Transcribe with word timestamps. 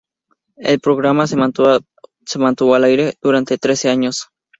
El 0.55 0.79
programa 0.79 1.27
se 1.27 1.35
mantuvo 1.35 2.73
al 2.73 2.83
aire 2.85 3.13
durante 3.21 3.59
trece 3.59 3.87
años. 3.91 4.29